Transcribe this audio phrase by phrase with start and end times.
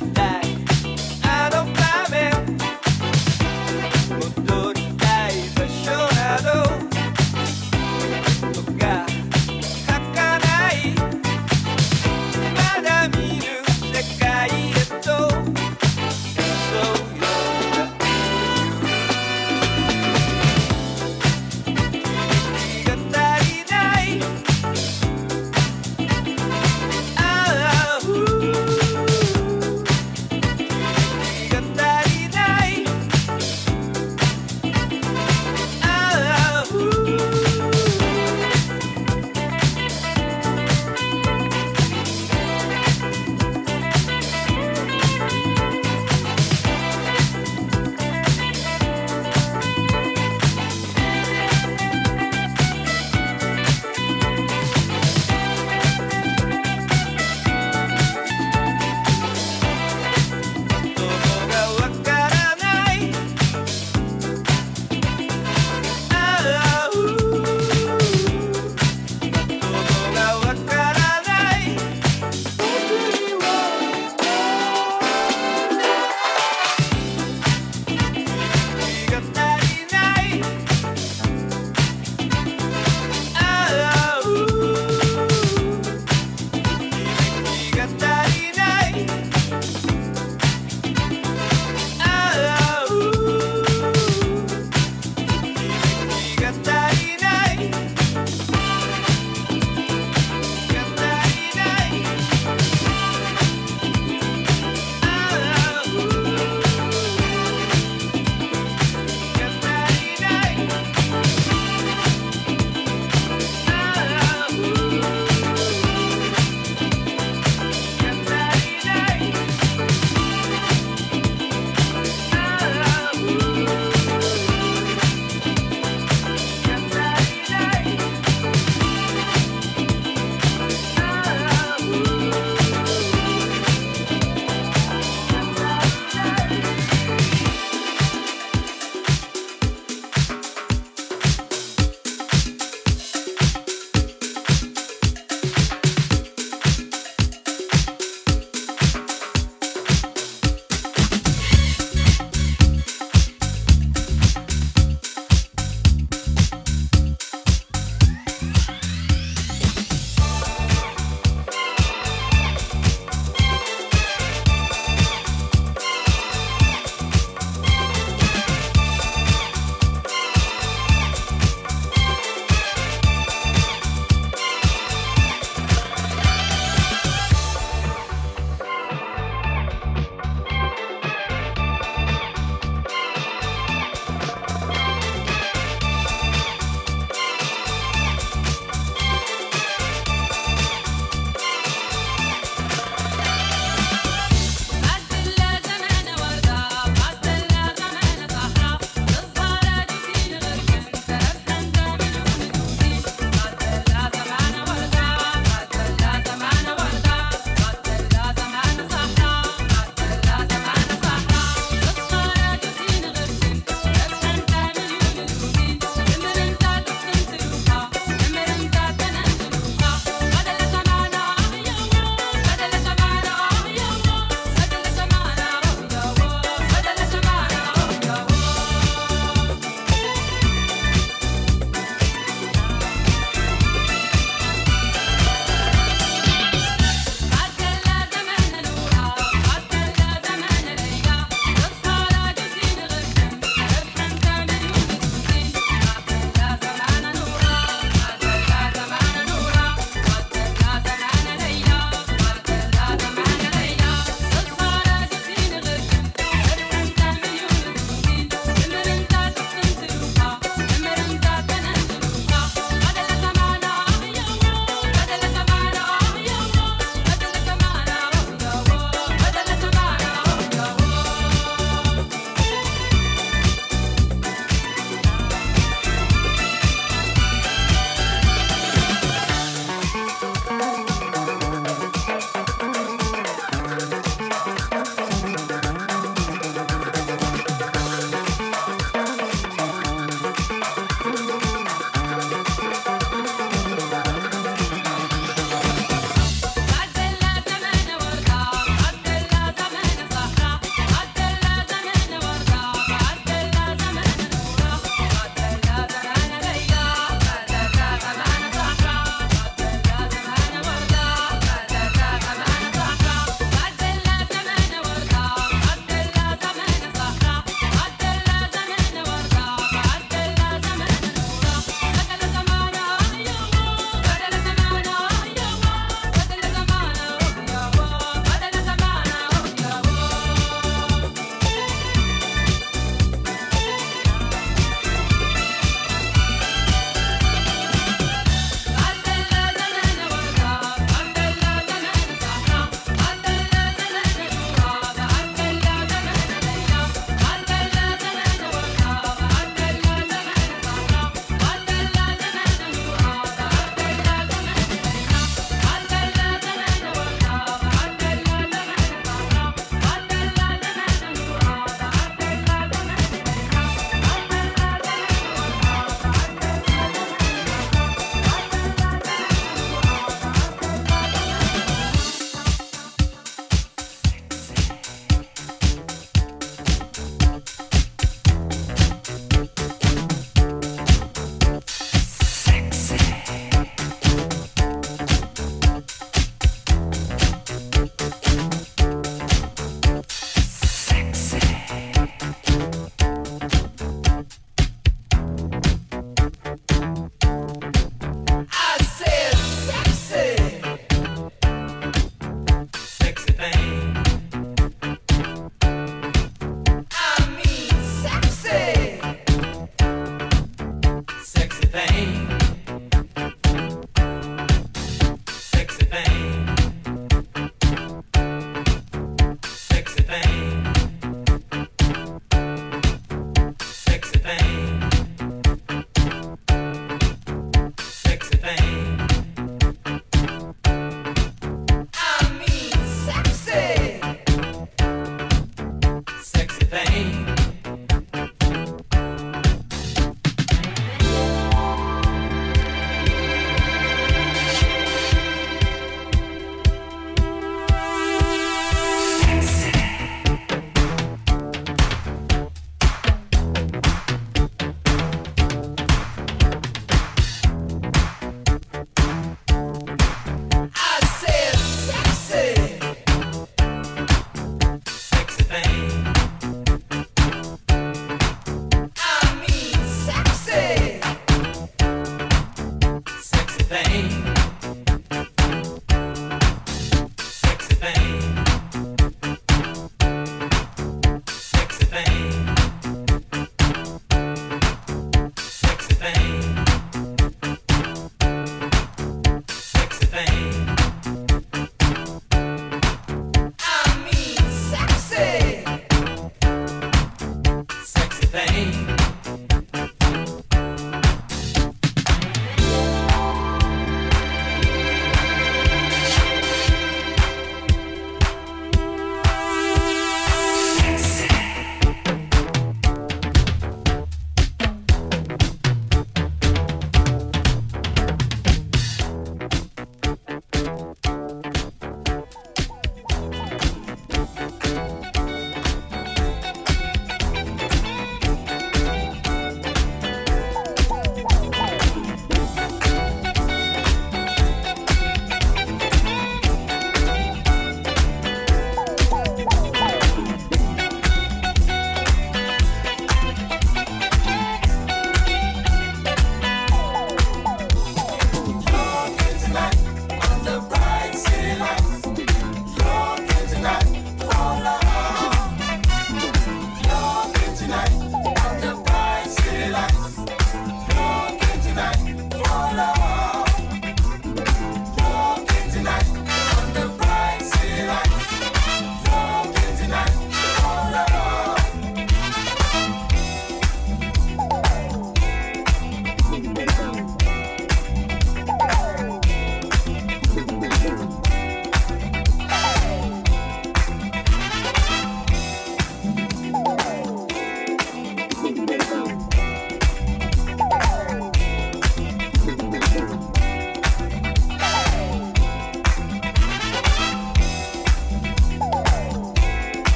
[0.00, 0.21] down.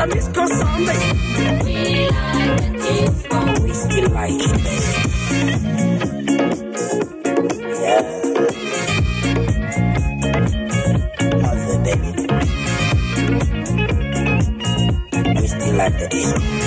[0.00, 0.28] I miss.
[0.28, 0.32] We
[2.08, 3.38] like the disco.
[3.62, 4.40] We still like it.
[7.82, 8.02] Yeah.
[11.84, 12.10] Baby?
[15.38, 16.59] We still like the disco.